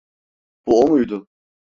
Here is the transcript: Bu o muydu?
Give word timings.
Bu 0.67 0.81
o 0.83 0.87
muydu? 0.87 1.27